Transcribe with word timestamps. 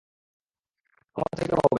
ক্ষমাও 1.15 1.35
চাইতে 1.37 1.51
হবে 1.51 1.57
না। 1.57 1.69